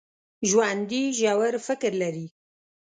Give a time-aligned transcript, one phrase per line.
[0.49, 2.27] ژوندي ژور فکر لري